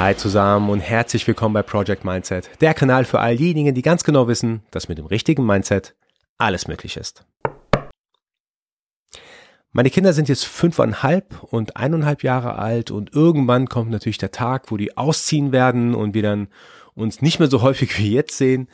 Hi 0.00 0.16
zusammen 0.16 0.70
und 0.70 0.80
herzlich 0.80 1.26
willkommen 1.26 1.52
bei 1.52 1.62
Project 1.62 2.06
Mindset, 2.06 2.48
der 2.62 2.72
Kanal 2.72 3.04
für 3.04 3.20
all 3.20 3.36
diejenigen, 3.36 3.74
die 3.74 3.82
ganz 3.82 4.02
genau 4.02 4.28
wissen, 4.28 4.62
dass 4.70 4.88
mit 4.88 4.96
dem 4.96 5.04
richtigen 5.04 5.44
Mindset 5.44 5.94
alles 6.38 6.66
möglich 6.66 6.96
ist. 6.96 7.26
Meine 9.72 9.90
Kinder 9.90 10.14
sind 10.14 10.30
jetzt 10.30 10.46
fünfeinhalb 10.46 11.42
und 11.42 11.76
eineinhalb 11.76 12.22
Jahre 12.22 12.56
alt 12.56 12.90
und 12.90 13.12
irgendwann 13.14 13.68
kommt 13.68 13.90
natürlich 13.90 14.16
der 14.16 14.30
Tag, 14.30 14.70
wo 14.70 14.78
die 14.78 14.96
ausziehen 14.96 15.52
werden 15.52 15.94
und 15.94 16.14
wir 16.14 16.22
dann 16.22 16.48
uns 16.94 17.20
nicht 17.20 17.38
mehr 17.38 17.50
so 17.50 17.60
häufig 17.60 17.98
wie 17.98 18.14
jetzt 18.14 18.38
sehen. 18.38 18.70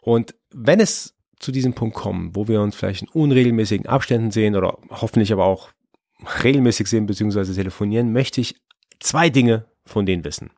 Und 0.00 0.34
wenn 0.52 0.80
es 0.80 1.14
zu 1.38 1.52
diesem 1.52 1.74
Punkt 1.74 1.94
kommen, 1.94 2.34
wo 2.34 2.48
wir 2.48 2.60
uns 2.60 2.74
vielleicht 2.74 3.02
in 3.02 3.08
unregelmäßigen 3.10 3.86
Abständen 3.86 4.32
sehen 4.32 4.56
oder 4.56 4.76
hoffentlich 4.90 5.32
aber 5.32 5.44
auch 5.44 5.68
regelmäßig 6.42 6.88
sehen 6.88 7.06
bzw. 7.06 7.54
telefonieren, 7.54 8.12
möchte 8.12 8.40
ich 8.40 8.56
zwei 8.98 9.30
Dinge 9.30 9.66
von 9.88 10.06
denen 10.06 10.24
wissen. 10.24 10.50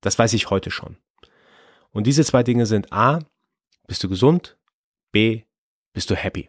Das 0.00 0.18
weiß 0.18 0.32
ich 0.32 0.50
heute 0.50 0.70
schon. 0.70 0.96
Und 1.90 2.06
diese 2.06 2.24
zwei 2.24 2.42
Dinge 2.42 2.66
sind 2.66 2.92
A, 2.92 3.20
bist 3.86 4.04
du 4.04 4.08
gesund? 4.08 4.56
B, 5.12 5.42
bist 5.92 6.10
du 6.10 6.14
happy? 6.14 6.48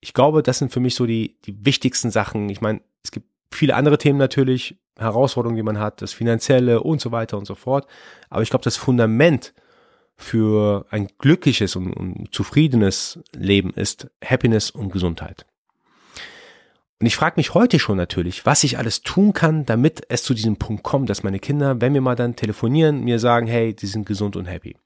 Ich 0.00 0.14
glaube, 0.14 0.42
das 0.42 0.58
sind 0.58 0.72
für 0.72 0.80
mich 0.80 0.94
so 0.94 1.06
die, 1.06 1.36
die 1.44 1.64
wichtigsten 1.64 2.10
Sachen. 2.10 2.48
Ich 2.48 2.60
meine, 2.60 2.80
es 3.02 3.10
gibt 3.10 3.26
viele 3.50 3.74
andere 3.74 3.98
Themen 3.98 4.18
natürlich, 4.18 4.76
Herausforderungen, 4.96 5.56
die 5.56 5.62
man 5.62 5.78
hat, 5.78 6.02
das 6.02 6.12
Finanzielle 6.12 6.82
und 6.82 7.00
so 7.00 7.12
weiter 7.12 7.38
und 7.38 7.46
so 7.46 7.54
fort. 7.54 7.86
Aber 8.28 8.42
ich 8.42 8.50
glaube, 8.50 8.64
das 8.64 8.76
Fundament 8.76 9.54
für 10.16 10.86
ein 10.90 11.08
glückliches 11.18 11.76
und, 11.76 11.92
und 11.92 12.34
zufriedenes 12.34 13.20
Leben 13.34 13.70
ist 13.70 14.10
Happiness 14.24 14.70
und 14.70 14.92
Gesundheit. 14.92 15.46
Und 17.02 17.06
ich 17.06 17.16
frage 17.16 17.34
mich 17.34 17.52
heute 17.52 17.80
schon 17.80 17.96
natürlich, 17.96 18.46
was 18.46 18.62
ich 18.62 18.78
alles 18.78 19.02
tun 19.02 19.32
kann, 19.32 19.66
damit 19.66 20.02
es 20.08 20.22
zu 20.22 20.34
diesem 20.34 20.56
Punkt 20.56 20.84
kommt, 20.84 21.10
dass 21.10 21.24
meine 21.24 21.40
Kinder, 21.40 21.80
wenn 21.80 21.94
wir 21.94 22.00
mal 22.00 22.14
dann 22.14 22.36
telefonieren, 22.36 23.02
mir 23.02 23.18
sagen, 23.18 23.48
hey, 23.48 23.74
die 23.74 23.86
sind 23.88 24.06
gesund 24.06 24.36
und 24.36 24.44
happy. 24.44 24.76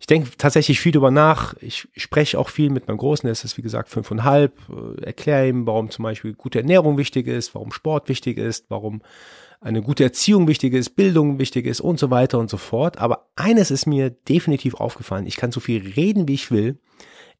Ich 0.00 0.06
denke 0.06 0.30
tatsächlich 0.38 0.80
viel 0.80 0.92
darüber 0.92 1.10
nach. 1.10 1.52
Ich 1.60 1.86
spreche 1.98 2.38
auch 2.38 2.48
viel 2.48 2.70
mit 2.70 2.88
meinem 2.88 2.96
Großen, 2.96 3.26
der 3.26 3.32
ist 3.32 3.58
wie 3.58 3.62
gesagt 3.62 3.90
fünfeinhalb, 3.90 4.58
äh, 4.70 5.02
erkläre 5.02 5.48
ihm, 5.48 5.66
warum 5.66 5.90
zum 5.90 6.04
Beispiel 6.04 6.32
gute 6.32 6.60
Ernährung 6.60 6.96
wichtig 6.96 7.26
ist, 7.26 7.54
warum 7.54 7.72
Sport 7.72 8.08
wichtig 8.08 8.38
ist, 8.38 8.64
warum 8.70 9.02
eine 9.60 9.82
gute 9.82 10.04
Erziehung 10.04 10.48
wichtig 10.48 10.72
ist, 10.72 10.96
Bildung 10.96 11.38
wichtig 11.38 11.66
ist 11.66 11.82
und 11.82 11.98
so 11.98 12.10
weiter 12.10 12.38
und 12.38 12.48
so 12.48 12.56
fort. 12.56 12.96
Aber 12.96 13.28
eines 13.36 13.70
ist 13.70 13.84
mir 13.84 14.08
definitiv 14.08 14.76
aufgefallen. 14.76 15.26
Ich 15.26 15.36
kann 15.36 15.52
so 15.52 15.60
viel 15.60 15.92
reden, 15.94 16.26
wie 16.26 16.34
ich 16.34 16.50
will 16.50 16.78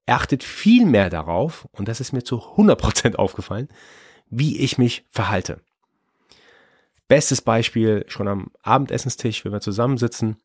er 0.09 0.17
achtet 0.17 0.43
viel 0.43 0.87
mehr 0.87 1.11
darauf, 1.11 1.69
und 1.71 1.87
das 1.87 2.01
ist 2.01 2.15
mir 2.15 2.25
zu 2.25 2.37
100% 2.37 3.17
aufgefallen, 3.17 3.69
wie 4.31 4.59
ich 4.59 4.79
mich 4.79 5.05
verhalte. 5.11 5.61
Bestes 7.09 7.43
Beispiel 7.43 8.07
schon 8.09 8.27
am 8.27 8.51
Abendessenstisch, 8.63 9.45
wenn 9.45 9.53
wir 9.53 9.61
zusammensitzen. 9.61 10.39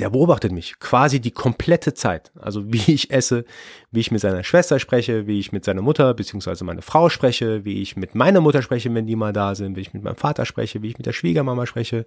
Der 0.00 0.10
beobachtet 0.10 0.52
mich 0.52 0.78
quasi 0.80 1.18
die 1.18 1.30
komplette 1.30 1.94
Zeit. 1.94 2.30
Also 2.38 2.70
wie 2.74 2.92
ich 2.92 3.10
esse, 3.10 3.46
wie 3.90 4.00
ich 4.00 4.10
mit 4.10 4.20
seiner 4.20 4.44
Schwester 4.44 4.78
spreche, 4.78 5.26
wie 5.26 5.40
ich 5.40 5.50
mit 5.50 5.64
seiner 5.64 5.80
Mutter 5.80 6.12
bzw. 6.12 6.64
meiner 6.64 6.82
Frau 6.82 7.08
spreche, 7.08 7.64
wie 7.64 7.80
ich 7.80 7.96
mit 7.96 8.14
meiner 8.14 8.42
Mutter 8.42 8.60
spreche, 8.60 8.92
wenn 8.92 9.06
die 9.06 9.16
mal 9.16 9.32
da 9.32 9.54
sind, 9.54 9.76
wie 9.76 9.80
ich 9.80 9.94
mit 9.94 10.02
meinem 10.02 10.16
Vater 10.16 10.44
spreche, 10.44 10.82
wie 10.82 10.88
ich 10.88 10.98
mit 10.98 11.06
der 11.06 11.14
Schwiegermama 11.14 11.64
spreche, 11.64 12.04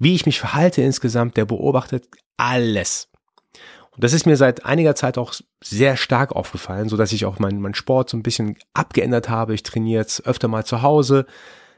wie 0.00 0.16
ich 0.16 0.26
mich 0.26 0.40
verhalte 0.40 0.82
insgesamt. 0.82 1.36
Der 1.36 1.44
beobachtet 1.44 2.08
alles. 2.36 3.11
Und 3.94 4.04
das 4.04 4.14
ist 4.14 4.26
mir 4.26 4.36
seit 4.36 4.64
einiger 4.64 4.94
Zeit 4.94 5.18
auch 5.18 5.34
sehr 5.62 5.96
stark 5.96 6.32
aufgefallen, 6.32 6.88
so 6.88 6.96
dass 6.96 7.12
ich 7.12 7.26
auch 7.26 7.38
meinen 7.38 7.60
mein 7.60 7.74
Sport 7.74 8.08
so 8.08 8.16
ein 8.16 8.22
bisschen 8.22 8.56
abgeändert 8.72 9.28
habe. 9.28 9.54
Ich 9.54 9.62
trainiere 9.62 10.00
jetzt 10.00 10.26
öfter 10.26 10.48
mal 10.48 10.64
zu 10.64 10.82
Hause. 10.82 11.26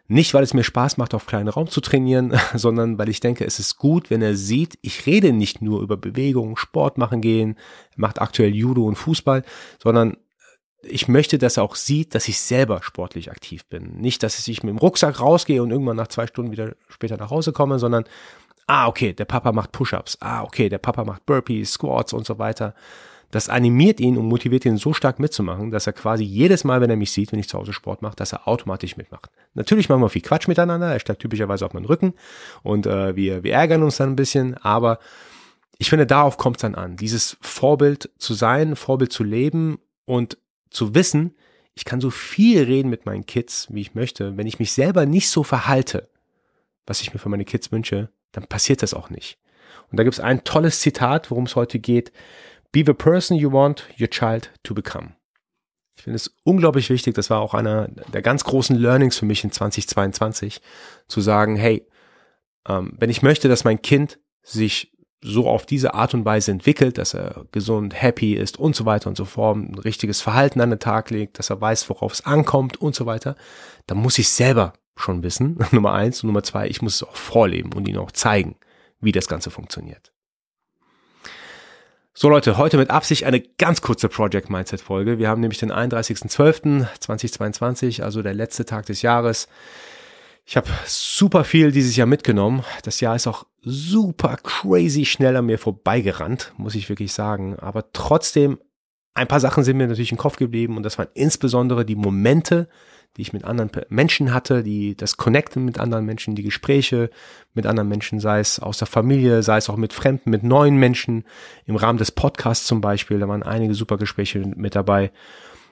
Nicht, 0.06 0.34
weil 0.34 0.44
es 0.44 0.54
mir 0.54 0.64
Spaß 0.64 0.96
macht, 0.98 1.14
auf 1.14 1.26
kleinen 1.26 1.48
Raum 1.48 1.68
zu 1.68 1.80
trainieren, 1.80 2.38
sondern 2.54 2.98
weil 2.98 3.08
ich 3.08 3.20
denke, 3.20 3.44
es 3.44 3.58
ist 3.58 3.78
gut, 3.78 4.10
wenn 4.10 4.22
er 4.22 4.36
sieht, 4.36 4.78
ich 4.82 5.06
rede 5.06 5.32
nicht 5.32 5.60
nur 5.60 5.80
über 5.80 5.96
Bewegung, 5.96 6.56
Sport 6.56 6.98
machen 6.98 7.20
gehen, 7.20 7.56
macht 7.96 8.20
aktuell 8.20 8.54
Judo 8.54 8.84
und 8.84 8.96
Fußball, 8.96 9.42
sondern 9.82 10.16
ich 10.82 11.08
möchte, 11.08 11.38
dass 11.38 11.56
er 11.56 11.62
auch 11.62 11.76
sieht, 11.76 12.14
dass 12.14 12.28
ich 12.28 12.38
selber 12.38 12.82
sportlich 12.82 13.30
aktiv 13.30 13.64
bin. 13.64 13.96
Nicht, 13.96 14.22
dass 14.22 14.46
ich 14.46 14.62
mit 14.62 14.70
dem 14.70 14.78
Rucksack 14.78 15.18
rausgehe 15.18 15.62
und 15.62 15.70
irgendwann 15.70 15.96
nach 15.96 16.08
zwei 16.08 16.26
Stunden 16.26 16.52
wieder 16.52 16.76
später 16.88 17.16
nach 17.16 17.30
Hause 17.30 17.52
komme, 17.52 17.78
sondern 17.78 18.04
ah, 18.66 18.88
okay, 18.88 19.12
der 19.12 19.24
Papa 19.24 19.52
macht 19.52 19.72
Push-ups, 19.72 20.18
ah, 20.20 20.42
okay, 20.42 20.68
der 20.68 20.78
Papa 20.78 21.04
macht 21.04 21.26
Burpees, 21.26 21.72
Squats 21.72 22.12
und 22.12 22.26
so 22.26 22.38
weiter. 22.38 22.74
Das 23.30 23.48
animiert 23.48 23.98
ihn 23.98 24.16
und 24.16 24.26
motiviert 24.26 24.64
ihn 24.64 24.76
so 24.76 24.92
stark 24.92 25.18
mitzumachen, 25.18 25.72
dass 25.72 25.88
er 25.88 25.92
quasi 25.92 26.22
jedes 26.22 26.62
Mal, 26.62 26.80
wenn 26.80 26.90
er 26.90 26.96
mich 26.96 27.10
sieht, 27.10 27.32
wenn 27.32 27.40
ich 27.40 27.48
zu 27.48 27.58
Hause 27.58 27.72
Sport 27.72 28.00
mache, 28.00 28.14
dass 28.14 28.32
er 28.32 28.46
automatisch 28.46 28.96
mitmacht. 28.96 29.28
Natürlich 29.54 29.88
machen 29.88 30.02
wir 30.02 30.08
viel 30.08 30.22
Quatsch 30.22 30.46
miteinander, 30.46 30.92
er 30.92 31.00
steigt 31.00 31.20
typischerweise 31.20 31.66
auf 31.66 31.72
meinen 31.72 31.86
Rücken 31.86 32.14
und 32.62 32.86
äh, 32.86 33.16
wir, 33.16 33.42
wir 33.42 33.52
ärgern 33.52 33.82
uns 33.82 33.96
dann 33.96 34.10
ein 34.10 34.16
bisschen, 34.16 34.54
aber 34.58 35.00
ich 35.78 35.90
finde, 35.90 36.06
darauf 36.06 36.36
kommt 36.36 36.58
es 36.58 36.62
dann 36.62 36.76
an, 36.76 36.96
dieses 36.96 37.36
Vorbild 37.40 38.10
zu 38.18 38.34
sein, 38.34 38.76
Vorbild 38.76 39.12
zu 39.12 39.24
leben 39.24 39.78
und 40.04 40.38
zu 40.70 40.94
wissen, 40.94 41.34
ich 41.74 41.84
kann 41.84 42.00
so 42.00 42.10
viel 42.10 42.62
reden 42.62 42.88
mit 42.88 43.04
meinen 43.04 43.26
Kids, 43.26 43.66
wie 43.70 43.80
ich 43.80 43.94
möchte, 43.94 44.36
wenn 44.36 44.46
ich 44.46 44.60
mich 44.60 44.72
selber 44.72 45.06
nicht 45.06 45.28
so 45.28 45.42
verhalte, 45.42 46.08
was 46.86 47.00
ich 47.00 47.12
mir 47.12 47.18
für 47.18 47.28
meine 47.28 47.44
Kids 47.44 47.72
wünsche, 47.72 48.10
dann 48.34 48.46
passiert 48.46 48.82
das 48.82 48.94
auch 48.94 49.10
nicht. 49.10 49.38
Und 49.90 49.98
da 49.98 50.02
gibt 50.02 50.14
es 50.14 50.20
ein 50.20 50.44
tolles 50.44 50.80
Zitat, 50.80 51.30
worum 51.30 51.44
es 51.44 51.56
heute 51.56 51.78
geht. 51.78 52.12
Be 52.72 52.82
the 52.84 52.92
person 52.92 53.36
you 53.36 53.52
want 53.52 53.86
your 54.00 54.10
child 54.10 54.50
to 54.64 54.74
become. 54.74 55.14
Ich 55.96 56.02
finde 56.02 56.16
es 56.16 56.34
unglaublich 56.42 56.90
wichtig, 56.90 57.14
das 57.14 57.30
war 57.30 57.40
auch 57.40 57.54
einer 57.54 57.88
der 58.12 58.22
ganz 58.22 58.42
großen 58.44 58.76
Learnings 58.76 59.16
für 59.16 59.26
mich 59.26 59.44
in 59.44 59.52
2022, 59.52 60.60
zu 61.06 61.20
sagen, 61.20 61.54
hey, 61.54 61.86
ähm, 62.68 62.94
wenn 62.98 63.10
ich 63.10 63.22
möchte, 63.22 63.48
dass 63.48 63.64
mein 63.64 63.80
Kind 63.80 64.18
sich 64.42 64.92
so 65.22 65.48
auf 65.48 65.64
diese 65.64 65.94
Art 65.94 66.12
und 66.12 66.24
Weise 66.24 66.50
entwickelt, 66.50 66.98
dass 66.98 67.14
er 67.14 67.46
gesund, 67.52 67.94
happy 68.00 68.34
ist 68.34 68.58
und 68.58 68.76
so 68.76 68.84
weiter 68.84 69.08
und 69.08 69.16
so 69.16 69.24
fort, 69.24 69.56
ein 69.56 69.78
richtiges 69.78 70.20
Verhalten 70.20 70.60
an 70.60 70.70
den 70.70 70.80
Tag 70.80 71.10
legt, 71.10 71.38
dass 71.38 71.50
er 71.50 71.60
weiß, 71.60 71.88
worauf 71.88 72.12
es 72.12 72.26
ankommt 72.26 72.76
und 72.76 72.94
so 72.94 73.06
weiter, 73.06 73.36
dann 73.86 73.98
muss 73.98 74.18
ich 74.18 74.28
selber 74.28 74.74
schon 74.96 75.22
wissen, 75.22 75.58
Nummer 75.72 75.92
eins. 75.92 76.22
Und 76.22 76.28
Nummer 76.28 76.42
zwei, 76.42 76.68
ich 76.68 76.82
muss 76.82 76.96
es 76.96 77.02
auch 77.02 77.16
vorleben 77.16 77.72
und 77.72 77.88
ihnen 77.88 77.98
auch 77.98 78.12
zeigen, 78.12 78.56
wie 79.00 79.12
das 79.12 79.28
Ganze 79.28 79.50
funktioniert. 79.50 80.12
So 82.16 82.28
Leute, 82.28 82.58
heute 82.58 82.76
mit 82.76 82.90
Absicht 82.90 83.24
eine 83.24 83.40
ganz 83.40 83.82
kurze 83.82 84.08
Project 84.08 84.48
Mindset 84.48 84.80
Folge. 84.80 85.18
Wir 85.18 85.28
haben 85.28 85.40
nämlich 85.40 85.58
den 85.58 85.72
31.12.2022, 85.72 88.02
also 88.02 88.22
der 88.22 88.34
letzte 88.34 88.64
Tag 88.64 88.86
des 88.86 89.02
Jahres. 89.02 89.48
Ich 90.46 90.56
habe 90.56 90.68
super 90.86 91.42
viel 91.42 91.72
dieses 91.72 91.96
Jahr 91.96 92.06
mitgenommen. 92.06 92.62
Das 92.84 93.00
Jahr 93.00 93.16
ist 93.16 93.26
auch 93.26 93.46
super 93.62 94.36
crazy 94.36 95.06
schnell 95.06 95.36
an 95.36 95.46
mir 95.46 95.58
vorbeigerannt, 95.58 96.52
muss 96.56 96.76
ich 96.76 96.88
wirklich 96.88 97.12
sagen. 97.12 97.58
Aber 97.58 97.90
trotzdem, 97.92 98.60
ein 99.14 99.26
paar 99.26 99.40
Sachen 99.40 99.64
sind 99.64 99.76
mir 99.76 99.88
natürlich 99.88 100.12
im 100.12 100.18
Kopf 100.18 100.36
geblieben 100.36 100.76
und 100.76 100.84
das 100.84 100.98
waren 100.98 101.08
insbesondere 101.14 101.84
die 101.84 101.96
Momente, 101.96 102.68
die 103.16 103.22
ich 103.22 103.32
mit 103.32 103.44
anderen 103.44 103.70
Menschen 103.88 104.34
hatte, 104.34 104.62
die 104.62 104.96
das 104.96 105.16
Connecten 105.16 105.64
mit 105.64 105.78
anderen 105.78 106.04
Menschen, 106.04 106.34
die 106.34 106.42
Gespräche 106.42 107.10
mit 107.52 107.66
anderen 107.66 107.88
Menschen, 107.88 108.18
sei 108.18 108.40
es 108.40 108.58
aus 108.58 108.78
der 108.78 108.88
Familie, 108.88 109.42
sei 109.42 109.56
es 109.56 109.70
auch 109.70 109.76
mit 109.76 109.92
Fremden, 109.92 110.30
mit 110.30 110.42
neuen 110.42 110.76
Menschen, 110.76 111.24
im 111.64 111.76
Rahmen 111.76 111.98
des 111.98 112.10
Podcasts 112.10 112.66
zum 112.66 112.80
Beispiel, 112.80 113.20
da 113.20 113.28
waren 113.28 113.44
einige 113.44 113.74
super 113.74 113.98
Gespräche 113.98 114.40
mit 114.40 114.74
dabei. 114.74 115.12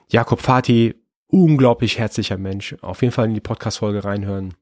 Jakob 0.09 0.39
Fati, 0.39 0.95
unglaublich 1.27 1.99
herzlicher 1.99 2.37
Mensch, 2.37 2.75
auf 2.81 3.01
jeden 3.01 3.13
Fall 3.13 3.25
in 3.25 3.33
die 3.33 3.41
Podcast-Folge 3.41 4.05
reinhören. 4.05 4.53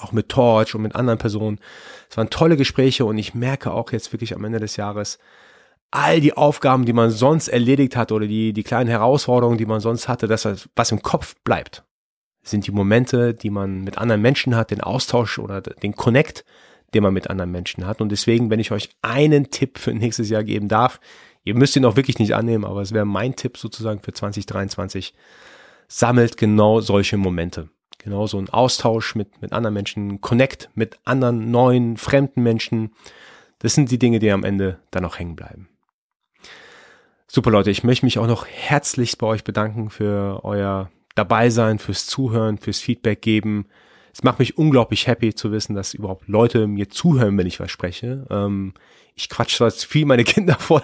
Auch 0.00 0.12
mit 0.12 0.28
Torch 0.28 0.74
und 0.74 0.82
mit 0.82 0.94
anderen 0.94 1.18
Personen. 1.18 1.60
Es 2.10 2.16
waren 2.16 2.30
tolle 2.30 2.56
Gespräche 2.56 3.04
und 3.04 3.16
ich 3.18 3.34
merke 3.34 3.70
auch 3.72 3.92
jetzt 3.92 4.12
wirklich 4.12 4.34
am 4.34 4.44
Ende 4.44 4.60
des 4.60 4.76
Jahres, 4.76 5.18
all 5.90 6.20
die 6.20 6.36
Aufgaben, 6.36 6.84
die 6.84 6.92
man 6.92 7.10
sonst 7.10 7.48
erledigt 7.48 7.96
hat 7.96 8.12
oder 8.12 8.26
die, 8.26 8.52
die 8.52 8.62
kleinen 8.62 8.90
Herausforderungen, 8.90 9.56
die 9.56 9.66
man 9.66 9.80
sonst 9.80 10.08
hatte, 10.08 10.26
dass 10.26 10.68
was 10.74 10.92
im 10.92 11.02
Kopf 11.02 11.36
bleibt 11.44 11.84
sind 12.50 12.66
die 12.66 12.72
Momente, 12.72 13.34
die 13.34 13.50
man 13.50 13.82
mit 13.82 13.98
anderen 13.98 14.22
Menschen 14.22 14.56
hat, 14.56 14.70
den 14.70 14.80
Austausch 14.80 15.38
oder 15.38 15.60
den 15.60 15.94
Connect, 15.94 16.44
den 16.94 17.02
man 17.02 17.14
mit 17.14 17.30
anderen 17.30 17.50
Menschen 17.50 17.86
hat. 17.86 18.00
Und 18.00 18.10
deswegen, 18.10 18.50
wenn 18.50 18.60
ich 18.60 18.72
euch 18.72 18.90
einen 19.02 19.50
Tipp 19.50 19.78
für 19.78 19.92
nächstes 19.92 20.30
Jahr 20.30 20.44
geben 20.44 20.68
darf, 20.68 21.00
ihr 21.44 21.54
müsst 21.54 21.76
ihn 21.76 21.84
auch 21.84 21.96
wirklich 21.96 22.18
nicht 22.18 22.34
annehmen, 22.34 22.64
aber 22.64 22.82
es 22.82 22.92
wäre 22.92 23.04
mein 23.04 23.36
Tipp 23.36 23.56
sozusagen 23.56 24.00
für 24.00 24.12
2023, 24.12 25.14
sammelt 25.88 26.36
genau 26.36 26.80
solche 26.80 27.16
Momente. 27.16 27.68
Genau 27.98 28.26
so 28.26 28.38
ein 28.38 28.48
Austausch 28.48 29.14
mit, 29.14 29.42
mit 29.42 29.52
anderen 29.52 29.74
Menschen, 29.74 30.20
Connect 30.20 30.70
mit 30.74 30.98
anderen 31.04 31.50
neuen, 31.50 31.96
fremden 31.96 32.42
Menschen. 32.42 32.92
Das 33.58 33.74
sind 33.74 33.90
die 33.90 33.98
Dinge, 33.98 34.20
die 34.20 34.30
am 34.30 34.44
Ende 34.44 34.78
dann 34.90 35.04
auch 35.04 35.18
hängen 35.18 35.36
bleiben. 35.36 35.68
Super 37.26 37.50
Leute, 37.50 37.70
ich 37.70 37.84
möchte 37.84 38.06
mich 38.06 38.18
auch 38.18 38.26
noch 38.26 38.46
herzlichst 38.46 39.18
bei 39.18 39.26
euch 39.26 39.44
bedanken 39.44 39.90
für 39.90 40.44
euer 40.44 40.90
dabei 41.18 41.50
sein, 41.50 41.78
fürs 41.78 42.06
Zuhören, 42.06 42.58
fürs 42.58 42.80
Feedback 42.80 43.20
geben. 43.22 43.66
Es 44.12 44.22
macht 44.22 44.38
mich 44.38 44.56
unglaublich 44.56 45.06
happy 45.06 45.34
zu 45.34 45.52
wissen, 45.52 45.74
dass 45.74 45.94
überhaupt 45.94 46.28
Leute 46.28 46.66
mir 46.66 46.88
zuhören, 46.88 47.36
wenn 47.36 47.46
ich 47.46 47.60
was 47.60 47.70
spreche. 47.70 48.26
Ähm, 48.30 48.72
ich 49.14 49.28
quatsch 49.28 49.56
zwar 49.56 49.70
viel 49.70 50.06
meine 50.06 50.24
Kinder 50.32 50.54
voll, 50.54 50.82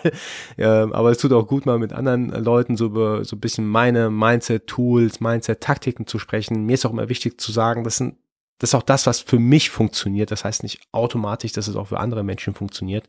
äh, 0.57 0.65
aber 0.65 1.11
es 1.11 1.19
tut 1.19 1.33
auch 1.33 1.47
gut, 1.47 1.67
mal 1.67 1.79
mit 1.79 1.93
anderen 1.93 2.31
Leuten 2.31 2.77
so 2.77 2.87
über 2.87 3.25
so 3.25 3.37
ein 3.37 3.41
bisschen 3.41 3.67
meine 3.67 4.11
Mindset-Tools, 4.11 5.21
Mindset-Taktiken 5.21 6.07
zu 6.07 6.19
sprechen. 6.19 6.67
Mir 6.67 6.75
ist 6.75 6.85
auch 6.85 6.93
immer 6.93 7.09
wichtig 7.09 7.41
zu 7.41 7.53
sagen, 7.53 7.85
das 7.85 7.97
sind 7.97 8.17
das 8.59 8.71
ist 8.71 8.75
auch 8.75 8.83
das, 8.83 9.07
was 9.07 9.21
für 9.21 9.39
mich 9.39 9.71
funktioniert. 9.71 10.31
Das 10.31 10.45
heißt 10.45 10.63
nicht 10.63 10.81
automatisch, 10.93 11.53
dass 11.53 11.67
es 11.69 11.77
auch 11.77 11.89
für 11.89 11.99
andere 11.99 12.23
Menschen 12.23 12.55
funktioniert. 12.55 13.09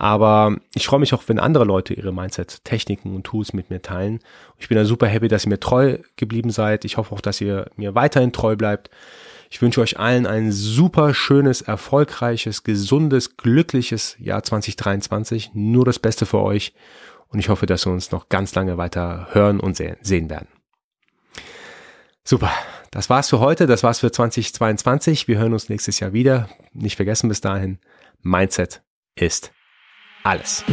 Aber 0.00 0.56
ich 0.74 0.86
freue 0.86 0.98
mich 0.98 1.12
auch, 1.12 1.24
wenn 1.26 1.38
andere 1.38 1.64
Leute 1.64 1.92
ihre 1.92 2.10
Mindset-Techniken 2.10 3.14
und 3.14 3.24
Tools 3.24 3.52
mit 3.52 3.68
mir 3.68 3.82
teilen. 3.82 4.20
Ich 4.56 4.68
bin 4.68 4.78
da 4.78 4.86
super 4.86 5.06
happy, 5.06 5.28
dass 5.28 5.44
ihr 5.44 5.50
mir 5.50 5.60
treu 5.60 5.98
geblieben 6.16 6.48
seid. 6.48 6.86
Ich 6.86 6.96
hoffe 6.96 7.14
auch, 7.14 7.20
dass 7.20 7.38
ihr 7.42 7.70
mir 7.76 7.94
weiterhin 7.94 8.32
treu 8.32 8.56
bleibt. 8.56 8.88
Ich 9.50 9.60
wünsche 9.60 9.82
euch 9.82 9.98
allen 9.98 10.26
ein 10.26 10.52
super 10.52 11.12
schönes, 11.12 11.60
erfolgreiches, 11.60 12.64
gesundes, 12.64 13.36
glückliches 13.36 14.16
Jahr 14.18 14.42
2023. 14.42 15.50
Nur 15.52 15.84
das 15.84 15.98
Beste 15.98 16.24
für 16.24 16.40
euch. 16.40 16.72
Und 17.28 17.38
ich 17.38 17.50
hoffe, 17.50 17.66
dass 17.66 17.84
wir 17.84 17.92
uns 17.92 18.10
noch 18.10 18.30
ganz 18.30 18.54
lange 18.54 18.78
weiter 18.78 19.28
hören 19.32 19.60
und 19.60 19.76
sehen 19.76 20.30
werden. 20.30 20.48
Super. 22.24 22.50
Das 22.90 23.10
war's 23.10 23.28
für 23.28 23.40
heute. 23.40 23.66
Das 23.66 23.82
war's 23.82 24.00
für 24.00 24.10
2022. 24.10 25.28
Wir 25.28 25.36
hören 25.36 25.52
uns 25.52 25.68
nächstes 25.68 26.00
Jahr 26.00 26.14
wieder. 26.14 26.48
Nicht 26.72 26.96
vergessen 26.96 27.28
bis 27.28 27.42
dahin. 27.42 27.80
Mindset 28.22 28.80
ist 29.14 29.52
alles. 30.22 30.64